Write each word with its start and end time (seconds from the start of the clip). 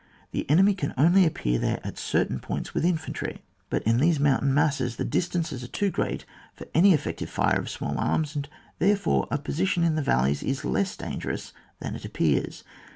The 0.31 0.49
enemy 0.49 0.73
can 0.73 0.95
only 0.97 1.27
appear 1.27 1.59
there 1.59 1.79
at 1.83 1.95
certain 1.99 2.39
points 2.39 2.73
with 2.73 2.83
infantry; 2.83 3.43
but 3.69 3.83
in 3.83 3.97
these 3.99 4.19
mountain 4.19 4.51
masses 4.51 4.95
the 4.95 5.05
distances 5.05 5.63
are 5.63 5.67
too 5.67 5.91
great 5.91 6.25
for 6.55 6.65
any 6.73 6.91
effec 6.97 7.17
tive 7.17 7.29
fire 7.29 7.59
of 7.59 7.69
small 7.69 7.95
arms, 7.99 8.35
and 8.35 8.49
therefore 8.79 9.27
a 9.29 9.37
position 9.37 9.83
in 9.83 9.93
the 9.93 10.01
valleys 10.01 10.41
is 10.41 10.65
less 10.65 10.97
dangerous 10.97 11.53
than 11.77 11.95
it 11.95 12.03
appears. 12.03 12.63